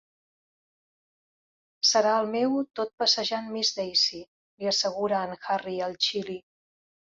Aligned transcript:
"Serà 1.89 2.13
el 2.21 2.31
meu 2.37 2.55
'Tot 2.79 2.95
passejant 3.03 3.53
Miss 3.59 3.75
Daisy'," 3.83 4.25
li 4.65 4.73
assegura 4.75 5.23
en 5.29 5.39
Harry 5.47 5.79
al 5.93 5.97
Chili. 6.09 6.43